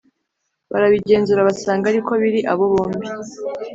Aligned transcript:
Barabigenzura 0.71 1.47
basanga 1.49 1.85
ari 1.91 1.99
ko 2.07 2.13
biri 2.21 2.39
abo 2.51 2.63
bombi 2.73 3.07